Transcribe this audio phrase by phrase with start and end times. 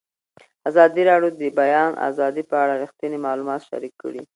[0.69, 4.21] ازادي راډیو د د بیان آزادي په اړه رښتیني معلومات شریک کړي.